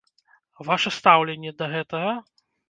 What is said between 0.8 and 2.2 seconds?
стаўленне да гэтага?